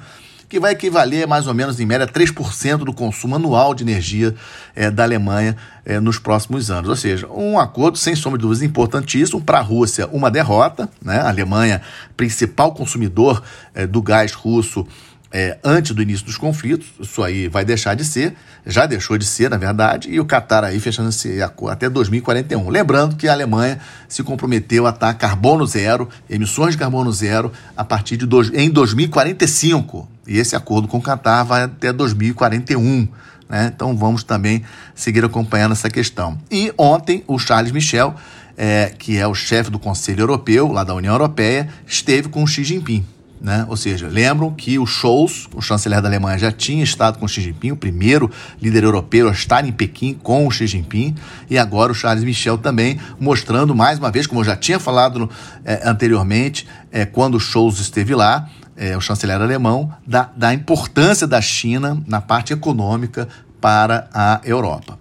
que 0.50 0.62
vai 0.62 0.72
equivaler 0.72 1.28
mais 1.28 1.46
ou 1.46 1.54
menos, 1.54 1.78
em 1.78 1.86
média, 1.86 2.08
3% 2.08 2.78
do 2.78 2.94
consumo 2.94 3.36
anual 3.36 3.74
de 3.74 3.84
energia 3.84 4.34
é, 4.74 4.90
da 4.90 5.04
Alemanha 5.04 5.58
é, 5.84 6.00
nos 6.00 6.20
próximos 6.20 6.72
anos. 6.72 6.90
Ou 6.90 6.96
seja, 6.96 7.28
um 7.28 7.60
acordo, 7.60 7.98
sem 7.98 8.16
sombra 8.16 8.38
de 8.38 8.44
dúvidas, 8.44 8.64
importantíssimo. 8.64 9.42
Para 9.42 9.58
a 9.58 9.62
Rússia, 9.62 10.08
uma 10.08 10.32
derrota. 10.32 10.90
Né? 11.02 11.18
A 11.18 11.28
Alemanha, 11.28 11.82
principal 12.16 12.74
consumidor 12.74 13.44
é, 13.76 13.86
do 13.86 14.02
gás 14.02 14.32
russo, 14.32 14.88
é, 15.32 15.58
antes 15.64 15.92
do 15.92 16.02
início 16.02 16.26
dos 16.26 16.38
conflitos, 16.38 16.88
isso 17.00 17.22
aí 17.22 17.48
vai 17.48 17.66
deixar 17.66 17.96
de 17.96 18.06
ser, 18.06 18.34
já 18.66 18.86
deixou 18.86 19.18
de 19.18 19.26
ser, 19.26 19.50
na 19.50 19.58
verdade, 19.58 20.10
e 20.10 20.20
o 20.20 20.26
Qatar 20.26 20.64
aí 20.64 20.80
fechando 20.80 21.10
esse 21.10 21.42
acordo 21.42 21.74
até 21.74 21.90
2041. 21.90 22.70
Lembrando 22.70 23.16
que 23.16 23.28
a 23.28 23.34
Alemanha 23.34 23.80
se 24.08 24.24
comprometeu 24.24 24.88
a 24.88 24.92
estar 24.92 25.14
carbono 25.16 25.66
zero, 25.66 26.08
emissões 26.30 26.72
de 26.72 26.78
carbono 26.78 27.12
zero, 27.12 27.52
a 27.76 27.84
partir 27.84 28.18
de 28.18 28.26
dois, 28.26 28.52
em 28.54 28.70
2045. 28.70 30.08
E 30.28 30.38
esse 30.38 30.56
acordo 30.56 30.88
com 30.88 30.98
o 30.98 31.02
Qatar 31.02 31.46
vai 31.46 31.64
até 31.64 31.92
2041. 31.92 33.08
Né? 33.50 33.72
Então 33.74 33.96
vamos 33.96 34.24
também 34.24 34.64
seguir 34.94 35.24
acompanhando 35.24 35.72
essa 35.74 35.90
questão. 35.90 36.38
E 36.52 36.74
ontem 36.78 37.24
o 37.28 37.40
Charles 37.40 37.72
Michel, 37.72 38.16
é, 38.58 38.94
que 38.98 39.18
é 39.18 39.28
o 39.28 39.36
chefe 39.36 39.70
do 39.70 39.80
Conselho 39.80 40.22
Europeu, 40.22 40.72
lá 40.72 40.84
da 40.84 40.94
União 40.94 41.14
Europeia, 41.14 41.70
esteve 41.86 42.28
com 42.30 42.44
o 42.44 42.48
Xi 42.48 42.64
Jinping. 42.64 43.06
Né? 43.40 43.66
Ou 43.70 43.78
seja, 43.78 44.08
lembram 44.08 44.52
que 44.52 44.80
o 44.80 44.86
Scholz, 44.86 45.48
o 45.54 45.62
chanceler 45.62 46.02
da 46.02 46.08
Alemanha, 46.08 46.38
já 46.40 46.52
tinha 46.52 46.84
estado 46.84 47.20
com 47.20 47.28
Xi 47.28 47.42
Jinping, 47.42 47.72
o 47.72 47.78
primeiro 47.78 48.32
líder 48.60 48.84
europeu 48.84 49.30
a 49.30 49.32
estar 49.32 49.64
em 49.64 49.72
Pequim 49.72 50.16
com 50.16 50.48
o 50.48 50.52
Xi 50.52 50.66
Jinping, 50.66 51.16
e 51.50 51.58
agora 51.58 51.92
o 51.92 51.96
Charles 51.96 52.24
Michel 52.24 52.58
também 52.58 53.00
mostrando 53.20 53.76
mais 53.76 54.00
uma 54.00 54.10
vez, 54.10 54.26
como 54.26 54.42
eu 54.42 54.46
já 54.46 54.56
tinha 54.56 54.80
falado 54.80 55.30
é, 55.64 55.88
anteriormente, 55.88 56.68
é, 56.92 57.06
quando 57.06 57.36
o 57.36 57.40
Scholz 57.40 57.80
esteve 57.80 58.16
lá, 58.16 58.50
é, 58.76 58.98
o 58.98 59.02
chanceler 59.02 59.40
alemão, 59.40 59.92
da, 60.06 60.30
da 60.36 60.54
importância 60.54 61.28
da 61.28 61.42
China 61.42 62.02
na 62.08 62.22
parte 62.22 62.54
econômica 62.54 63.28
para 63.62 64.08
a 64.14 64.42
Europa. 64.44 64.98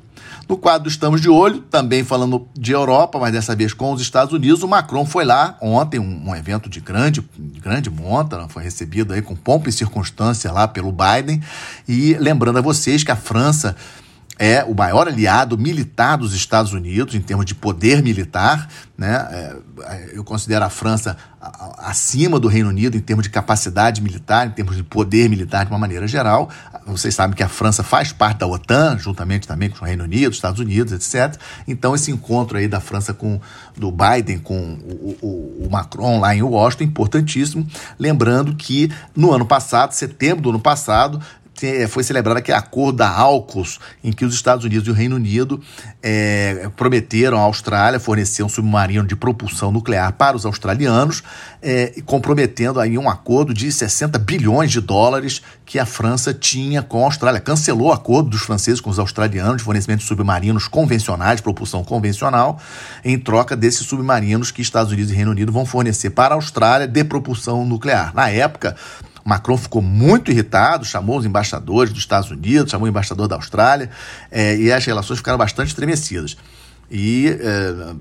No 0.49 0.57
quadro 0.57 0.89
Estamos 0.89 1.21
de 1.21 1.29
Olho, 1.29 1.61
também 1.63 2.05
falando 2.05 2.47
de 2.55 2.71
Europa, 2.71 3.19
mas 3.19 3.33
dessa 3.33 3.57
vez 3.57 3.73
com 3.73 3.93
os 3.93 4.01
Estados 4.01 4.33
Unidos, 4.33 4.63
o 4.63 4.69
Macron 4.69 5.05
foi 5.05 5.25
lá 5.25 5.57
ontem, 5.61 5.99
um, 5.99 6.29
um 6.29 6.37
evento 6.37 6.69
de 6.69 6.81
grande, 6.81 7.21
grande 7.61 7.91
monta, 7.91 8.39
né? 8.39 8.47
foi 8.49 8.63
recebido 8.63 9.13
aí 9.13 9.21
com 9.21 9.35
pompa 9.35 9.69
e 9.69 9.73
circunstância 9.73 10.53
lá 10.53 10.69
pelo 10.69 10.93
Biden. 10.93 11.43
E 11.89 12.15
lembrando 12.15 12.59
a 12.59 12.63
vocês 12.63 13.03
que 13.03 13.11
a 13.11 13.17
França 13.17 13.75
é 14.39 14.63
o 14.65 14.75
maior 14.75 15.09
aliado 15.09 15.57
militar 15.57 16.17
dos 16.17 16.35
Estados 16.35 16.73
Unidos 16.73 17.15
em 17.15 17.21
termos 17.21 17.47
de 17.47 17.55
poder 17.55 18.03
militar. 18.03 18.69
Né? 18.97 19.15
É, 19.31 20.11
eu 20.13 20.25
considero 20.25 20.65
a 20.65 20.71
França 20.71 21.17
acima 21.79 22.41
do 22.41 22.49
Reino 22.49 22.69
Unido 22.69 22.97
em 22.97 23.01
termos 23.01 23.23
de 23.23 23.31
capacidade 23.31 24.03
militar, 24.03 24.47
em 24.47 24.51
termos 24.51 24.77
de 24.77 24.83
poder 24.83 25.29
militar 25.29 25.65
de 25.65 25.71
uma 25.71 25.79
maneira 25.79 26.07
geral. 26.07 26.51
Vocês 26.87 27.15
sabem 27.15 27.37
que 27.37 27.43
a 27.43 27.49
França 27.49 27.83
faz 27.83 28.13
parte 28.13 28.39
da 28.39 28.47
OTAN, 28.47 28.99
juntamente 28.99 29.47
também 29.47 29.71
com 29.71 29.85
o 29.85 29.87
Reino 29.87 30.05
Unido, 30.05 30.33
Estados 30.33 30.61
Unidos, 30.61 30.93
etc. 30.93 31.41
Então 31.67 31.95
esse 31.95 32.11
encontro 32.11 32.59
aí 32.59 32.69
da 32.69 32.81
França 32.81 33.15
com 33.15 33.41
do 33.77 33.93
Biden 33.93 34.39
com 34.39 34.79
o, 34.83 35.17
o, 35.21 35.67
o 35.67 35.71
Macron 35.71 36.21
lá 36.21 36.35
em 36.35 36.43
Washington, 36.43 36.85
importantíssimo. 36.85 37.67
Lembrando 37.99 38.55
que 38.55 38.91
no 39.15 39.33
ano 39.33 39.47
passado, 39.47 39.93
setembro 39.93 40.43
do 40.43 40.51
ano 40.51 40.61
passado, 40.61 41.21
foi 41.89 42.03
celebrado 42.03 42.39
aquele 42.39 42.59
acordo 42.59 42.99
da 42.99 43.09
AUKUS, 43.09 43.79
em 44.03 44.13
que 44.13 44.25
os 44.25 44.35
Estados 44.35 44.65
Unidos 44.65 44.87
e 44.87 44.91
o 44.91 44.95
Reino 44.95 45.17
Unido 45.17 45.61
é, 46.03 46.69
prometeram 46.77 47.39
à 47.39 47.43
Austrália 47.43 47.99
fornecer 47.99 48.43
um 48.43 48.49
submarino 48.49 49.07
de 49.07 49.17
propulsão 49.17 49.73
nuclear 49.73 50.13
para 50.13 50.37
os 50.37 50.45
australianos, 50.45 51.23
é, 51.63 51.95
comprometendo 52.05 52.79
aí 52.79 52.99
um 52.99 53.09
acordo 53.09 53.55
de 53.55 53.71
60 53.73 54.19
bilhões 54.19 54.71
de 54.71 54.81
dólares 54.81 55.43
que 55.65 55.79
a 55.79 55.87
França 55.87 56.33
tinha 56.33 56.83
com 56.83 57.03
a 57.03 57.07
Austrália. 57.07 57.41
Cancelou 57.41 57.89
o 57.89 57.93
acordo 57.93 58.31
dos 58.31 58.43
franceses 58.43 58.81
com 58.81 58.91
os 58.91 58.99
australianos 58.99 59.59
de 59.59 59.65
fornecimento 59.65 60.01
de 60.01 60.07
submarinos 60.07 60.69
convencionais, 60.69 61.41
propulsão 61.41 61.83
convencional, 61.83 62.61
em 63.05 63.19
troca 63.19 63.57
desses 63.57 63.87
submarinos 63.87 64.51
que 64.51 64.63
Estados 64.63 64.93
Unidos 64.93 65.11
e 65.11 65.15
Reino 65.15 65.31
Unido 65.31 65.51
vão 65.51 65.67
fornecer 65.67 66.11
para 66.11 66.35
a 66.35 66.37
Austrália 66.37 66.87
de 66.87 67.05
propulsão 67.05 67.65
nuclear. 67.65 68.15
Na 68.15 68.29
época, 68.31 68.77
Macron 69.27 69.57
ficou 69.57 69.83
muito 69.83 70.31
irritado, 70.31 70.85
chamou 70.85 71.19
os 71.19 71.25
embaixadores 71.25 71.93
dos 71.93 71.99
Estados 71.99 72.31
Unidos, 72.31 72.71
chamou 72.71 72.87
o 72.87 72.89
embaixador 72.89 73.27
da 73.27 73.35
Austrália, 73.35 73.91
é, 74.31 74.57
e 74.57 74.73
as 74.73 74.85
relações 74.85 75.19
ficaram 75.19 75.37
bastante 75.37 75.69
estremecidas. 75.69 76.37
E 76.91 77.29
é, 77.29 77.95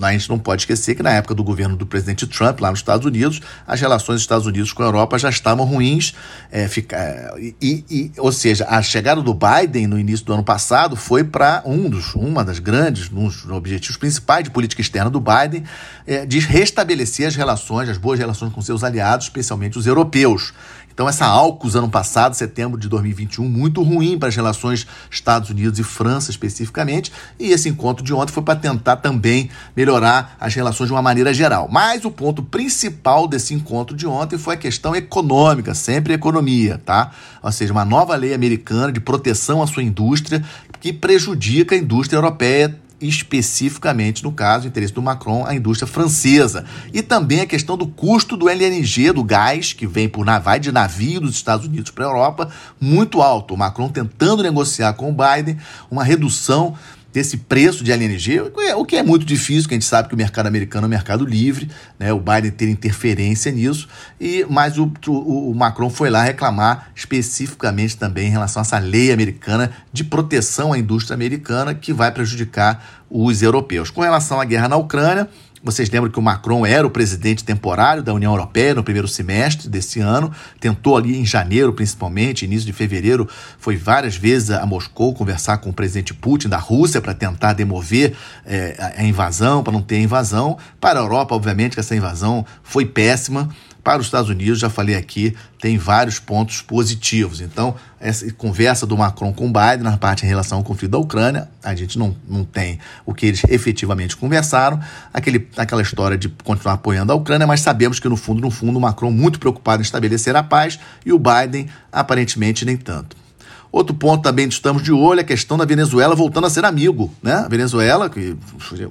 a 0.00 0.12
gente 0.12 0.28
não 0.28 0.38
pode 0.38 0.62
esquecer 0.62 0.94
que 0.94 1.02
na 1.02 1.10
época 1.10 1.34
do 1.34 1.42
governo 1.42 1.76
do 1.76 1.86
presidente 1.86 2.26
Trump, 2.26 2.60
lá 2.60 2.70
nos 2.70 2.80
Estados 2.80 3.06
Unidos, 3.06 3.40
as 3.66 3.80
relações 3.80 4.16
dos 4.16 4.22
Estados 4.22 4.46
Unidos 4.46 4.72
com 4.72 4.82
a 4.82 4.86
Europa 4.86 5.18
já 5.18 5.28
estavam 5.28 5.64
ruins. 5.64 6.14
É, 6.50 6.68
fica, 6.68 7.34
e, 7.38 7.84
e, 7.90 8.12
ou 8.18 8.32
seja, 8.32 8.66
a 8.68 8.80
chegada 8.82 9.20
do 9.22 9.34
Biden 9.34 9.86
no 9.86 9.98
início 9.98 10.24
do 10.24 10.32
ano 10.32 10.44
passado 10.44 10.96
foi 10.96 11.24
para 11.24 11.62
um 11.64 11.88
dos, 11.88 12.14
uma 12.14 12.44
das 12.44 12.58
grandes, 12.58 13.10
um 13.12 13.26
dos 13.26 13.48
objetivos 13.50 13.96
principais 13.96 14.44
de 14.44 14.50
política 14.50 14.80
externa 14.80 15.10
do 15.10 15.20
Biden, 15.20 15.64
é, 16.06 16.24
de 16.24 16.38
restabelecer 16.38 17.26
as 17.26 17.34
relações, 17.34 17.88
as 17.88 17.98
boas 17.98 18.18
relações 18.18 18.52
com 18.52 18.62
seus 18.62 18.84
aliados, 18.84 19.26
especialmente 19.26 19.78
os 19.78 19.86
europeus. 19.86 20.52
Então, 20.98 21.08
essa 21.08 21.26
AUKUS 21.26 21.76
ano 21.76 21.88
passado, 21.88 22.34
setembro 22.34 22.76
de 22.76 22.88
2021, 22.88 23.48
muito 23.48 23.84
ruim 23.84 24.18
para 24.18 24.30
as 24.30 24.34
relações 24.34 24.84
Estados 25.08 25.48
Unidos 25.48 25.78
e 25.78 25.84
França 25.84 26.32
especificamente, 26.32 27.12
e 27.38 27.52
esse 27.52 27.68
encontro 27.68 28.04
de 28.04 28.12
ontem 28.12 28.32
foi 28.32 28.42
para 28.42 28.58
tentar 28.58 28.96
também 28.96 29.48
melhorar 29.76 30.36
as 30.40 30.52
relações 30.56 30.88
de 30.88 30.92
uma 30.92 31.00
maneira 31.00 31.32
geral. 31.32 31.68
Mas 31.70 32.04
o 32.04 32.10
ponto 32.10 32.42
principal 32.42 33.28
desse 33.28 33.54
encontro 33.54 33.96
de 33.96 34.08
ontem 34.08 34.36
foi 34.36 34.54
a 34.56 34.58
questão 34.58 34.92
econômica, 34.92 35.72
sempre 35.72 36.14
economia, 36.14 36.82
tá? 36.84 37.12
Ou 37.44 37.52
seja, 37.52 37.72
uma 37.72 37.84
nova 37.84 38.16
lei 38.16 38.34
americana 38.34 38.90
de 38.90 38.98
proteção 38.98 39.62
à 39.62 39.68
sua 39.68 39.84
indústria 39.84 40.42
que 40.80 40.92
prejudica 40.92 41.76
a 41.76 41.78
indústria 41.78 42.16
europeia 42.16 42.76
especificamente, 43.00 44.24
no 44.24 44.32
caso, 44.32 44.64
o 44.64 44.68
interesse 44.68 44.92
do 44.92 45.02
Macron, 45.02 45.44
a 45.46 45.54
indústria 45.54 45.86
francesa. 45.86 46.64
E 46.92 47.02
também 47.02 47.40
a 47.40 47.46
questão 47.46 47.76
do 47.76 47.86
custo 47.86 48.36
do 48.36 48.48
LNG, 48.48 49.12
do 49.12 49.22
gás, 49.22 49.72
que 49.72 49.86
vem 49.86 50.08
por 50.08 50.26
vai 50.38 50.60
de 50.60 50.70
navio 50.70 51.20
dos 51.20 51.34
Estados 51.34 51.66
Unidos 51.66 51.90
para 51.90 52.04
a 52.04 52.08
Europa, 52.08 52.50
muito 52.80 53.22
alto. 53.22 53.54
O 53.54 53.56
Macron 53.56 53.88
tentando 53.88 54.42
negociar 54.42 54.92
com 54.94 55.10
o 55.10 55.14
Biden 55.14 55.58
uma 55.90 56.04
redução 56.04 56.74
desse 57.12 57.38
preço 57.38 57.82
de 57.82 57.90
LNG, 57.90 58.40
o 58.76 58.84
que 58.84 58.96
é 58.96 59.02
muito 59.02 59.24
difícil, 59.24 59.68
que 59.68 59.74
a 59.74 59.76
gente 59.76 59.86
sabe 59.86 60.08
que 60.08 60.14
o 60.14 60.16
mercado 60.16 60.46
americano 60.46 60.84
é 60.84 60.88
um 60.88 60.90
mercado 60.90 61.24
livre, 61.24 61.70
né, 61.98 62.12
o 62.12 62.20
Biden 62.20 62.50
ter 62.50 62.68
interferência 62.68 63.50
nisso, 63.50 63.88
e 64.20 64.46
mas 64.48 64.78
o, 64.78 64.92
o, 65.06 65.50
o, 65.50 65.54
Macron 65.54 65.88
foi 65.88 66.10
lá 66.10 66.22
reclamar 66.22 66.90
especificamente 66.94 67.96
também 67.96 68.28
em 68.28 68.30
relação 68.30 68.60
a 68.60 68.64
essa 68.64 68.78
lei 68.78 69.10
americana 69.10 69.72
de 69.92 70.04
proteção 70.04 70.72
à 70.72 70.78
indústria 70.78 71.14
americana 71.14 71.74
que 71.74 71.92
vai 71.92 72.12
prejudicar 72.12 73.02
os 73.10 73.42
europeus. 73.42 73.90
Com 73.90 74.02
relação 74.02 74.40
à 74.40 74.44
guerra 74.44 74.68
na 74.68 74.76
Ucrânia, 74.76 75.28
vocês 75.62 75.90
lembram 75.90 76.10
que 76.10 76.18
o 76.18 76.22
Macron 76.22 76.64
era 76.64 76.86
o 76.86 76.90
presidente 76.90 77.44
temporário 77.44 78.02
da 78.02 78.14
União 78.14 78.32
Europeia 78.32 78.74
no 78.74 78.84
primeiro 78.84 79.08
semestre 79.08 79.68
desse 79.68 80.00
ano, 80.00 80.32
tentou 80.60 80.96
ali 80.96 81.18
em 81.18 81.26
janeiro, 81.26 81.72
principalmente, 81.72 82.44
início 82.44 82.66
de 82.66 82.72
fevereiro, 82.72 83.28
foi 83.58 83.76
várias 83.76 84.16
vezes 84.16 84.50
a 84.50 84.64
Moscou 84.64 85.14
conversar 85.14 85.58
com 85.58 85.70
o 85.70 85.72
presidente 85.72 86.14
Putin 86.14 86.48
da 86.48 86.58
Rússia 86.58 87.00
para 87.00 87.14
tentar 87.14 87.52
demover 87.52 88.14
é, 88.46 88.94
a 88.96 89.04
invasão, 89.04 89.62
para 89.62 89.72
não 89.72 89.82
ter 89.82 90.00
invasão. 90.00 90.56
Para 90.80 91.00
a 91.00 91.02
Europa, 91.02 91.34
obviamente, 91.34 91.74
que 91.74 91.80
essa 91.80 91.96
invasão 91.96 92.44
foi 92.62 92.86
péssima. 92.86 93.48
Para 93.82 94.00
os 94.00 94.06
Estados 94.06 94.28
Unidos, 94.28 94.58
já 94.58 94.68
falei 94.68 94.96
aqui, 94.96 95.34
tem 95.60 95.78
vários 95.78 96.18
pontos 96.18 96.60
positivos. 96.60 97.40
Então, 97.40 97.74
essa 98.00 98.30
conversa 98.34 98.86
do 98.86 98.96
Macron 98.96 99.32
com 99.32 99.46
Biden 99.46 99.82
na 99.82 99.96
parte 99.96 100.24
em 100.24 100.28
relação 100.28 100.58
ao 100.58 100.64
conflito 100.64 100.92
da 100.92 100.98
Ucrânia, 100.98 101.48
a 101.62 101.74
gente 101.74 101.98
não, 101.98 102.14
não 102.28 102.44
tem 102.44 102.78
o 103.06 103.14
que 103.14 103.26
eles 103.26 103.42
efetivamente 103.48 104.16
conversaram, 104.16 104.80
aquele, 105.12 105.48
aquela 105.56 105.82
história 105.82 106.18
de 106.18 106.28
continuar 106.28 106.74
apoiando 106.74 107.12
a 107.12 107.14
Ucrânia, 107.14 107.46
mas 107.46 107.60
sabemos 107.60 107.98
que 107.98 108.08
no 108.08 108.16
fundo, 108.16 108.40
no 108.40 108.50
fundo, 108.50 108.78
o 108.78 108.80
Macron 108.80 109.10
muito 109.10 109.38
preocupado 109.38 109.80
em 109.80 109.84
estabelecer 109.84 110.36
a 110.36 110.42
paz 110.42 110.78
e 111.04 111.12
o 111.12 111.18
Biden 111.18 111.68
aparentemente 111.90 112.64
nem 112.64 112.76
tanto. 112.76 113.27
Outro 113.70 113.94
ponto 113.94 114.22
também 114.22 114.48
estamos 114.48 114.82
de 114.82 114.90
olho 114.90 115.20
é 115.20 115.22
a 115.22 115.26
questão 115.26 115.56
da 115.58 115.64
Venezuela 115.64 116.14
voltando 116.14 116.46
a 116.46 116.50
ser 116.50 116.64
amigo. 116.64 117.12
Né? 117.22 117.34
A 117.34 117.48
Venezuela, 117.48 118.08
que 118.08 118.34
foi 118.58 118.90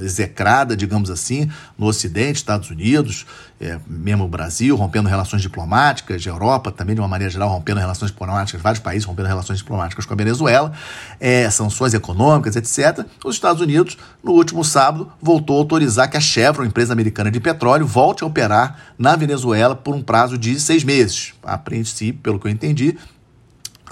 execrada, 0.00 0.76
digamos 0.76 1.10
assim, 1.10 1.50
no 1.78 1.86
Ocidente, 1.86 2.36
Estados 2.36 2.70
Unidos, 2.70 3.24
é, 3.60 3.78
mesmo 3.86 4.24
o 4.24 4.28
Brasil, 4.28 4.76
rompendo 4.76 5.08
relações 5.08 5.40
diplomáticas, 5.40 6.24
Europa 6.24 6.70
também, 6.70 6.94
de 6.94 7.00
uma 7.00 7.08
maneira 7.08 7.32
geral, 7.32 7.48
rompendo 7.48 7.80
relações 7.80 8.10
diplomáticas, 8.10 8.60
vários 8.60 8.82
países 8.82 9.04
rompendo 9.04 9.28
relações 9.28 9.58
diplomáticas 9.58 10.04
com 10.04 10.12
a 10.12 10.16
Venezuela, 10.16 10.72
é, 11.18 11.48
sanções 11.50 11.94
econômicas, 11.94 12.54
etc. 12.54 13.06
Os 13.24 13.34
Estados 13.34 13.62
Unidos, 13.62 13.96
no 14.22 14.32
último 14.32 14.62
sábado, 14.62 15.10
voltou 15.20 15.56
a 15.56 15.58
autorizar 15.60 16.10
que 16.10 16.16
a 16.16 16.20
Chevron, 16.20 16.64
empresa 16.64 16.92
americana 16.92 17.30
de 17.30 17.40
petróleo, 17.40 17.86
volte 17.86 18.22
a 18.22 18.26
operar 18.26 18.92
na 18.98 19.16
Venezuela 19.16 19.74
por 19.74 19.94
um 19.94 20.02
prazo 20.02 20.36
de 20.36 20.60
seis 20.60 20.84
meses. 20.84 21.32
A 21.42 21.56
princípio, 21.56 22.20
pelo 22.20 22.38
que 22.38 22.46
eu 22.46 22.50
entendi, 22.50 22.96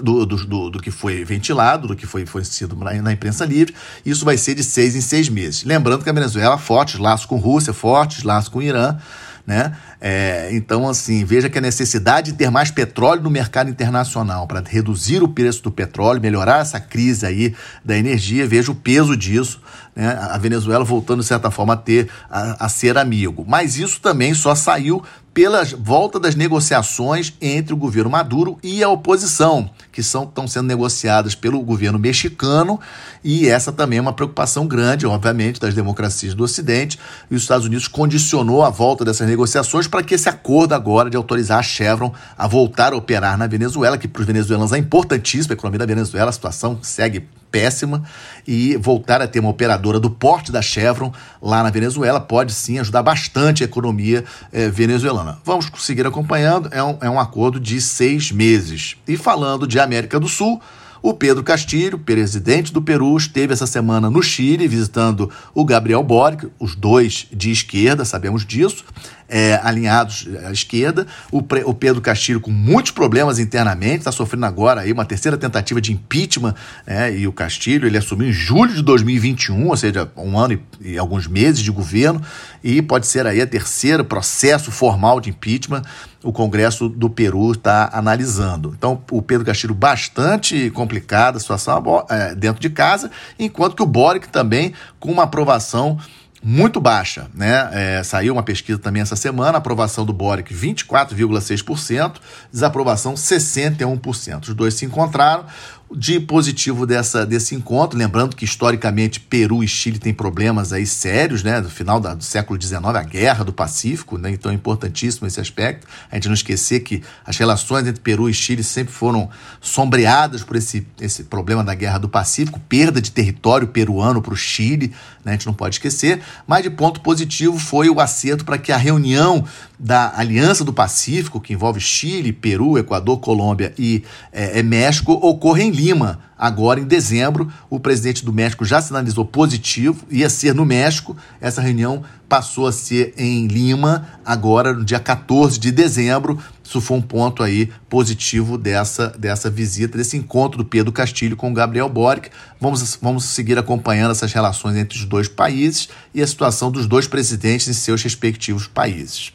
do, 0.01 0.25
do, 0.25 0.45
do, 0.45 0.69
do, 0.69 0.79
que 0.79 0.91
foi 0.91 1.23
ventilado, 1.23 1.87
do 1.87 1.95
que 1.95 2.05
foi, 2.05 2.25
foi 2.25 2.43
sido 2.43 2.75
na, 2.75 3.11
imprensa 3.11 3.45
livre. 3.45 3.73
Isso 4.05 4.23
vai 4.23 4.37
ser 4.37 4.55
de 4.55 4.63
seis 4.63 4.95
em 4.95 5.01
seis 5.01 5.29
meses. 5.29 5.63
Lembrando 5.63 6.03
que 6.03 6.09
a 6.09 6.13
Venezuela, 6.13 6.57
fortes 6.57 6.99
laços 6.99 7.25
com 7.25 7.37
Rússia, 7.37 7.73
fortes 7.73 8.23
laços 8.23 8.49
com 8.49 8.61
Irã, 8.61 8.97
né? 9.45 9.77
É, 9.99 10.49
então, 10.51 10.87
assim, 10.87 11.23
veja 11.23 11.49
que 11.49 11.57
a 11.57 11.61
necessidade 11.61 12.31
de 12.31 12.37
ter 12.37 12.51
mais 12.51 12.69
petróleo 12.69 13.23
no 13.23 13.29
mercado 13.29 13.69
internacional 13.69 14.45
para 14.45 14.61
reduzir 14.67 15.23
o 15.23 15.27
preço 15.27 15.63
do 15.63 15.71
petróleo, 15.71 16.21
melhorar 16.21 16.59
essa 16.59 16.79
crise 16.79 17.25
aí 17.25 17.55
da 17.83 17.97
energia, 17.97 18.45
veja 18.45 18.71
o 18.71 18.75
peso 18.75 19.15
disso, 19.15 19.61
né? 19.97 20.15
A 20.21 20.37
Venezuela 20.37 20.85
voltando, 20.85 21.21
de 21.21 21.25
certa 21.25 21.49
forma, 21.49 21.73
a 21.73 21.77
ter 21.77 22.07
a, 22.29 22.65
a 22.65 22.69
ser 22.69 22.99
amigo. 22.99 23.43
Mas 23.47 23.77
isso 23.77 23.99
também 23.99 24.31
só 24.35 24.53
saiu 24.53 25.01
pela 25.33 25.63
volta 25.79 26.19
das 26.19 26.35
negociações 26.35 27.33
entre 27.41 27.73
o 27.73 27.77
governo 27.77 28.09
Maduro 28.09 28.57
e 28.63 28.83
a 28.83 28.89
oposição, 28.89 29.69
que 29.91 30.01
são, 30.01 30.23
estão 30.23 30.47
sendo 30.47 30.65
negociadas 30.65 31.35
pelo 31.35 31.61
governo 31.61 31.99
mexicano, 31.99 32.79
e 33.23 33.47
essa 33.47 33.71
também 33.71 33.99
é 33.99 34.01
uma 34.01 34.13
preocupação 34.13 34.65
grande, 34.65 35.05
obviamente, 35.05 35.59
das 35.59 35.75
democracias 35.75 36.33
do 36.33 36.43
Ocidente, 36.43 36.97
e 37.29 37.35
os 37.35 37.43
Estados 37.43 37.67
Unidos 37.67 37.87
condicionou 37.87 38.63
a 38.63 38.71
volta 38.71 39.05
dessas 39.05 39.27
negociações 39.27 39.87
para 39.87 40.01
que 40.01 40.15
esse 40.15 40.27
acordo 40.27 40.73
agora 40.73 41.07
de 41.07 41.17
autorizar 41.17 41.59
a 41.59 41.63
Chevron 41.63 42.11
a 42.35 42.47
voltar 42.47 42.93
a 42.93 42.95
operar 42.95 43.37
na 43.37 43.45
Venezuela, 43.45 43.97
que 43.97 44.07
para 44.07 44.21
os 44.21 44.25
venezuelanos 44.25 44.73
é 44.73 44.77
importantíssimo, 44.79 45.53
a 45.53 45.55
economia 45.55 45.79
da 45.79 45.85
Venezuela, 45.85 46.29
a 46.29 46.33
situação 46.33 46.79
segue 46.81 47.27
péssima 47.51 48.03
e 48.47 48.77
voltar 48.77 49.21
a 49.21 49.27
ter 49.27 49.39
uma 49.39 49.49
operadora 49.49 49.99
do 49.99 50.09
porte 50.09 50.51
da 50.51 50.61
Chevron 50.61 51.11
lá 51.41 51.63
na 51.63 51.69
Venezuela 51.69 52.19
pode 52.19 52.53
sim 52.53 52.79
ajudar 52.79 53.03
bastante 53.03 53.63
a 53.63 53.65
economia 53.65 54.23
eh, 54.51 54.69
venezuelana. 54.69 55.39
Vamos 55.43 55.69
seguir 55.77 56.05
acompanhando, 56.05 56.69
é 56.71 56.83
um, 56.83 56.97
é 57.01 57.09
um 57.09 57.19
acordo 57.19 57.59
de 57.59 57.79
seis 57.81 58.31
meses. 58.31 58.97
E 59.07 59.17
falando 59.17 59.67
de 59.67 59.79
América 59.79 60.19
do 60.19 60.27
Sul, 60.27 60.61
o 61.01 61.13
Pedro 61.13 61.43
Castilho, 61.43 61.99
presidente 61.99 62.73
do 62.73 62.81
Peru, 62.81 63.15
esteve 63.15 63.53
essa 63.53 63.67
semana 63.67 64.09
no 64.09 64.21
Chile 64.21 64.67
visitando 64.67 65.31
o 65.53 65.63
Gabriel 65.63 66.03
Boric, 66.03 66.47
os 66.59 66.75
dois 66.75 67.27
de 67.31 67.51
esquerda, 67.51 68.03
sabemos 68.05 68.45
disso, 68.45 68.83
é, 69.29 69.59
alinhados 69.63 70.27
à 70.45 70.51
esquerda. 70.51 71.05
O, 71.31 71.39
o, 71.65 71.73
Pedro 71.73 72.01
Castilho 72.01 72.39
com 72.39 72.51
muitos 72.51 72.91
problemas 72.91 73.39
internamente, 73.39 73.99
está 73.99 74.11
sofrendo 74.11 74.45
agora 74.45 74.81
aí 74.81 74.91
uma 74.91 75.05
terceira 75.05 75.37
tentativa 75.37 75.81
de 75.81 75.91
impeachment, 75.91 76.55
né, 76.85 77.15
e 77.15 77.27
o 77.27 77.33
Castilho 77.33 77.87
ele 77.87 77.97
assumiu 77.97 78.29
em 78.29 78.33
julho 78.33 78.73
de 78.73 78.81
2021, 78.81 79.67
ou 79.67 79.77
seja, 79.77 80.09
um 80.15 80.37
ano 80.37 80.59
e, 80.81 80.93
e 80.93 80.97
alguns 80.97 81.27
meses 81.27 81.61
de 81.61 81.71
governo, 81.71 82.21
e 82.63 82.81
pode 82.81 83.07
ser 83.07 83.25
aí 83.27 83.41
a 83.41 83.47
terceiro 83.47 84.03
processo 84.03 84.71
formal 84.71 85.19
de 85.19 85.29
impeachment 85.29 85.83
o 86.27 86.33
Congresso 86.33 86.89
do 86.89 87.09
Peru 87.09 87.53
está 87.53 87.89
analisando. 87.93 88.73
Então, 88.77 89.01
o 89.09 89.21
Pedro 89.21 89.45
Castilho 89.45 89.73
bastante 89.73 90.69
complicada 90.71 91.37
a 91.37 91.39
situação 91.39 92.05
é, 92.09 92.35
dentro 92.35 92.61
de 92.61 92.69
casa, 92.69 93.09
enquanto 93.39 93.77
que 93.77 93.81
o 93.81 93.85
Boric 93.85 94.27
também 94.27 94.73
com 94.99 95.09
uma 95.09 95.23
aprovação 95.23 95.97
muito 96.43 96.81
baixa, 96.81 97.27
né? 97.33 97.69
É, 97.71 98.03
saiu 98.03 98.33
uma 98.33 98.43
pesquisa 98.43 98.77
também 98.77 99.01
essa 99.01 99.15
semana, 99.15 99.57
aprovação 99.57 100.05
do 100.05 100.11
Boric 100.11 100.53
24,6%, 100.53 102.15
desaprovação 102.51 103.13
61%. 103.13 104.49
Os 104.49 104.53
dois 104.53 104.73
se 104.73 104.85
encontraram. 104.85 105.45
De 105.89 106.19
positivo 106.19 106.85
dessa, 106.85 107.25
desse 107.25 107.55
encontro, 107.55 107.97
lembrando 107.97 108.35
que 108.35 108.43
historicamente 108.43 109.21
Peru 109.21 109.63
e 109.63 109.67
Chile 109.67 109.97
têm 109.97 110.13
problemas 110.13 110.73
aí 110.73 110.85
sérios, 110.85 111.43
né, 111.43 111.61
do 111.61 111.69
final 111.69 111.99
da, 111.99 112.13
do 112.13 112.23
século 112.23 112.61
XIX, 112.61 112.83
a 112.83 113.03
guerra 113.03 113.45
do 113.45 113.53
Pacífico, 113.53 114.17
né, 114.17 114.31
então 114.31 114.51
é 114.51 114.55
importantíssimo 114.55 115.27
esse 115.27 115.39
aspecto, 115.39 115.87
a 116.11 116.15
gente 116.15 116.27
não 116.27 116.33
esquecer 116.33 116.81
que 116.81 117.01
as 117.25 117.37
relações 117.37 117.87
entre 117.87 118.01
Peru 118.01 118.29
e 118.29 118.33
Chile 118.33 118.63
sempre 118.63 118.93
foram 118.93 119.29
sombreadas 119.61 120.43
por 120.43 120.57
esse, 120.57 120.85
esse 120.99 121.23
problema 121.23 121.63
da 121.63 121.73
guerra 121.73 121.99
do 121.99 122.09
Pacífico, 122.09 122.59
perda 122.67 123.01
de 123.01 123.11
território 123.11 123.67
peruano 123.67 124.21
para 124.21 124.33
o 124.33 124.37
Chile, 124.37 124.93
né, 125.23 125.31
a 125.31 125.35
gente 125.35 125.47
não 125.47 125.53
pode 125.53 125.75
esquecer, 125.75 126.21
mas 126.45 126.63
de 126.63 126.69
ponto 126.69 126.99
positivo 126.99 127.57
foi 127.57 127.89
o 127.89 128.01
acerto 128.01 128.43
para 128.43 128.57
que 128.57 128.73
a 128.73 128.77
reunião 128.77 129.45
da 129.79 130.13
Aliança 130.17 130.63
do 130.63 130.73
Pacífico, 130.73 131.39
que 131.39 131.53
envolve 131.53 131.79
Chile, 131.79 132.33
Peru, 132.33 132.77
Equador, 132.77 133.19
Colômbia 133.19 133.73
e 133.77 134.03
é, 134.31 134.59
é 134.59 134.63
México, 134.63 135.13
ocorra 135.13 135.61
em 135.61 135.71
Lima. 135.77 136.19
Agora, 136.35 136.79
em 136.79 136.85
dezembro, 136.85 137.51
o 137.69 137.79
presidente 137.79 138.25
do 138.25 138.33
México 138.33 138.65
já 138.65 138.81
sinalizou 138.81 139.23
positivo, 139.23 140.05
ia 140.09 140.29
ser 140.29 140.55
no 140.55 140.65
México. 140.65 141.15
Essa 141.39 141.61
reunião 141.61 142.03
passou 142.27 142.65
a 142.67 142.71
ser 142.71 143.13
em 143.15 143.45
Lima, 143.47 144.07
agora 144.25 144.73
no 144.73 144.83
dia 144.83 144.99
14 144.99 145.59
de 145.59 145.71
dezembro. 145.71 146.39
Isso 146.63 146.81
foi 146.81 146.97
um 146.97 147.01
ponto 147.01 147.43
aí 147.43 147.71
positivo 147.87 148.57
dessa, 148.57 149.09
dessa 149.09 149.49
visita, 149.49 149.97
desse 149.97 150.17
encontro 150.17 150.57
do 150.57 150.65
Pedro 150.65 150.91
Castilho 150.91 151.37
com 151.37 151.51
o 151.51 151.53
Gabriel 151.53 151.87
Boric. 151.87 152.29
Vamos, 152.59 152.97
vamos 152.99 153.25
seguir 153.25 153.57
acompanhando 153.59 154.11
essas 154.11 154.33
relações 154.33 154.75
entre 154.75 154.97
os 154.97 155.05
dois 155.05 155.27
países 155.27 155.89
e 156.13 156.21
a 156.21 156.27
situação 156.27 156.71
dos 156.71 156.87
dois 156.87 157.07
presidentes 157.07 157.67
em 157.67 157.73
seus 157.73 158.01
respectivos 158.01 158.67
países. 158.67 159.31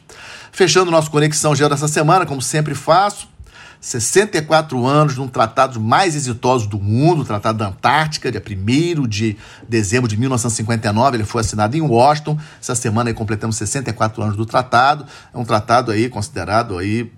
Fechando 0.51 0.91
nosso 0.91 1.09
Conexão 1.09 1.55
Geo 1.55 1.69
dessa 1.69 1.87
semana, 1.87 2.25
como 2.25 2.41
sempre 2.41 2.75
faço, 2.75 3.32
64 3.83 4.85
anos 4.85 5.17
num 5.17 5.27
tratado 5.27 5.77
mais 5.77 6.15
exitoso 6.15 6.69
do 6.69 6.79
mundo, 6.79 7.23
o 7.23 7.25
Tratado 7.25 7.57
da 7.57 7.67
Antártica, 7.67 8.31
dia 8.31 8.41
1 8.41 9.05
de 9.05 9.35
dezembro 9.67 10.07
de 10.07 10.15
1959, 10.15 11.17
ele 11.17 11.25
foi 11.25 11.41
assinado 11.41 11.75
em 11.75 11.81
Washington. 11.81 12.39
Essa 12.61 12.75
semana 12.75 13.09
aí 13.09 13.13
completamos 13.13 13.57
64 13.57 14.23
anos 14.23 14.37
do 14.37 14.45
tratado. 14.45 15.05
É 15.33 15.37
um 15.37 15.43
tratado 15.43 15.91
aí 15.91 16.07
considerado 16.07 16.77
aí 16.77 17.11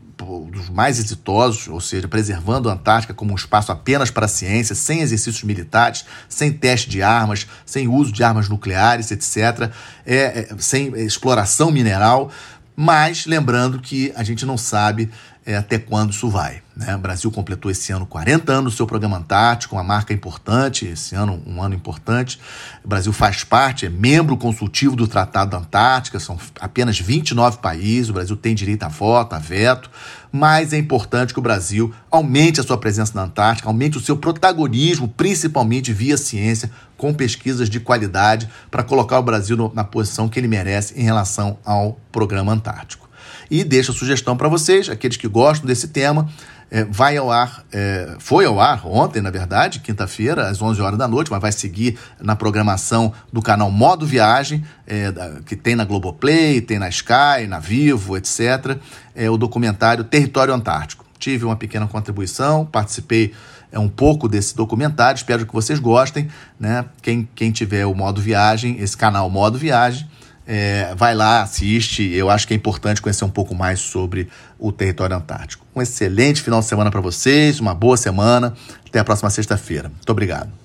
dos 0.51 0.67
mais 0.69 0.97
exitosos, 0.97 1.67
ou 1.67 1.79
seja, 1.79 2.07
preservando 2.07 2.67
a 2.67 2.73
Antártica 2.73 3.13
como 3.13 3.33
um 3.33 3.35
espaço 3.35 3.71
apenas 3.71 4.09
para 4.09 4.25
a 4.25 4.29
ciência, 4.29 4.73
sem 4.73 5.01
exercícios 5.01 5.43
militares, 5.43 6.03
sem 6.27 6.51
teste 6.51 6.89
de 6.89 7.03
armas, 7.03 7.45
sem 7.63 7.87
uso 7.87 8.11
de 8.11 8.23
armas 8.23 8.49
nucleares, 8.49 9.11
etc., 9.11 9.69
é, 10.03 10.15
é, 10.15 10.47
sem 10.57 10.87
exploração 10.95 11.69
mineral. 11.69 12.31
Mas 12.75 13.25
lembrando 13.25 13.79
que 13.79 14.11
a 14.15 14.23
gente 14.23 14.45
não 14.45 14.57
sabe 14.57 15.11
é, 15.45 15.55
até 15.55 15.77
quando 15.77 16.11
isso 16.11 16.27
vai. 16.27 16.63
Né? 16.75 16.95
O 16.95 16.99
Brasil 16.99 17.31
completou 17.31 17.69
esse 17.69 17.91
ano 17.91 18.05
40 18.05 18.51
anos 18.51 18.73
do 18.73 18.77
seu 18.77 18.87
programa 18.87 19.17
Antártico, 19.17 19.75
uma 19.75 19.83
marca 19.83 20.11
importante, 20.11 20.87
esse 20.87 21.13
ano 21.13 21.41
um 21.45 21.61
ano 21.61 21.75
importante. 21.75 22.39
O 22.83 22.87
Brasil 22.87 23.13
faz 23.13 23.43
parte, 23.43 23.85
é 23.85 23.89
membro 23.89 24.35
consultivo 24.35 24.95
do 24.95 25.07
Tratado 25.07 25.51
da 25.51 25.57
Antártica, 25.57 26.19
são 26.19 26.37
apenas 26.59 26.99
29 26.99 27.59
países, 27.59 28.09
o 28.09 28.13
Brasil 28.13 28.35
tem 28.35 28.55
direito 28.55 28.83
a 28.83 28.87
voto, 28.87 29.35
a 29.35 29.39
veto, 29.39 29.89
mas 30.31 30.73
é 30.73 30.77
importante 30.77 31.31
que 31.31 31.39
o 31.39 31.43
Brasil 31.43 31.93
aumente 32.09 32.59
a 32.59 32.63
sua 32.63 32.77
presença 32.77 33.13
na 33.13 33.23
Antártica, 33.23 33.69
aumente 33.69 33.97
o 33.97 34.01
seu 34.01 34.17
protagonismo, 34.17 35.07
principalmente 35.07 35.93
via 35.93 36.17
ciência, 36.17 36.71
com 36.97 37.13
pesquisas 37.13 37.69
de 37.69 37.79
qualidade, 37.79 38.49
para 38.71 38.81
colocar 38.81 39.19
o 39.19 39.23
Brasil 39.23 39.71
na 39.75 39.83
posição 39.83 40.27
que 40.27 40.39
ele 40.39 40.47
merece 40.47 40.99
em 40.99 41.03
relação 41.03 41.59
ao 41.63 41.99
programa 42.11 42.51
Antártico. 42.51 43.04
E 43.49 43.63
deixo 43.63 43.91
a 43.91 43.95
sugestão 43.95 44.35
para 44.35 44.47
vocês, 44.47 44.89
aqueles 44.89 45.17
que 45.17 45.27
gostam 45.27 45.67
desse 45.67 45.87
tema, 45.87 46.27
é, 46.69 46.83
vai 46.83 47.15
ao 47.15 47.31
ar, 47.31 47.63
é, 47.71 48.15
foi 48.19 48.45
ao 48.45 48.59
ar 48.59 48.85
ontem, 48.85 49.21
na 49.21 49.29
verdade, 49.29 49.79
quinta-feira, 49.79 50.47
às 50.47 50.61
11 50.61 50.81
horas 50.81 50.97
da 50.97 51.07
noite, 51.07 51.29
mas 51.29 51.39
vai 51.39 51.51
seguir 51.51 51.97
na 52.19 52.35
programação 52.35 53.13
do 53.31 53.41
canal 53.41 53.69
Modo 53.69 54.05
Viagem, 54.05 54.63
é, 54.87 55.13
que 55.45 55.55
tem 55.55 55.75
na 55.75 55.85
Globoplay, 55.85 56.61
tem 56.61 56.79
na 56.79 56.89
Sky, 56.89 57.47
na 57.47 57.59
Vivo, 57.59 58.17
etc., 58.17 58.77
é, 59.15 59.29
o 59.29 59.37
documentário 59.37 60.03
Território 60.03 60.53
Antártico. 60.53 61.05
Tive 61.19 61.45
uma 61.45 61.55
pequena 61.55 61.87
contribuição, 61.87 62.65
participei 62.65 63.33
é 63.71 63.79
um 63.79 63.89
pouco 63.89 64.29
desse 64.29 64.55
documentário, 64.55 65.17
espero 65.17 65.45
que 65.45 65.53
vocês 65.53 65.79
gostem, 65.79 66.29
né? 66.57 66.85
Quem, 67.01 67.27
quem 67.35 67.51
tiver 67.51 67.85
o 67.85 67.93
modo 67.93 68.21
viagem, 68.21 68.77
esse 68.79 68.95
canal 68.95 69.29
Modo 69.29 69.57
Viagem, 69.57 70.07
é, 70.47 70.93
vai 70.95 71.15
lá, 71.15 71.41
assiste. 71.41 72.03
Eu 72.13 72.29
acho 72.29 72.47
que 72.47 72.53
é 72.53 72.57
importante 72.57 73.01
conhecer 73.01 73.25
um 73.25 73.29
pouco 73.29 73.55
mais 73.55 73.79
sobre 73.79 74.27
o 74.59 74.71
território 74.71 75.15
antártico. 75.15 75.65
Um 75.75 75.81
excelente 75.81 76.41
final 76.41 76.59
de 76.59 76.65
semana 76.65 76.91
para 76.91 77.01
vocês, 77.01 77.59
uma 77.59 77.73
boa 77.73 77.97
semana. 77.97 78.53
Até 78.87 78.99
a 78.99 79.03
próxima 79.03 79.29
sexta-feira. 79.29 79.89
Muito 79.89 80.09
obrigado. 80.09 80.64